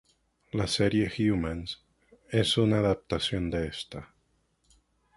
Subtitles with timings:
[0.51, 1.85] La serie "Humans"
[2.31, 4.15] es una adaptación de esta.